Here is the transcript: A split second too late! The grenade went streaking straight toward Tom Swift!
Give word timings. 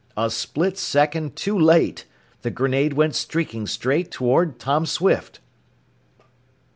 A 0.17 0.31
split 0.31 0.79
second 0.79 1.35
too 1.35 1.55
late! 1.55 2.05
The 2.41 2.49
grenade 2.49 2.93
went 2.93 3.13
streaking 3.13 3.67
straight 3.67 4.09
toward 4.09 4.57
Tom 4.57 4.87
Swift! 4.87 5.39